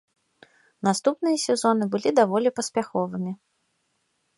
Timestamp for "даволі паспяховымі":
2.23-3.31